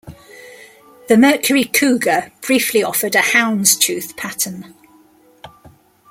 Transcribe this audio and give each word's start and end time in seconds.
The 1.09 1.15
Mercury 1.15 1.63
Cougar 1.63 2.31
briefly 2.41 2.81
offered 2.83 3.13
a 3.13 3.19
houndstooth 3.21 4.17
pattern. 4.17 4.73